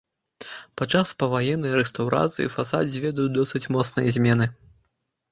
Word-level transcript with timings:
Падчас 0.79 1.09
паваеннай 1.23 1.75
рэстаўрацыі 1.79 2.49
фасад 2.55 2.85
зведаў 2.95 3.27
досыць 3.35 3.61
моцныя 3.77 4.09
змены. 4.17 4.49